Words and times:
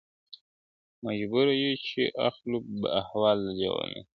مجبوره 1.05 1.53
یو 1.63 1.73
چي 1.85 2.01
اخلو 2.29 2.57
به 2.79 2.87
احوال 3.01 3.37
د 3.45 3.47
لېونیو 3.59 4.03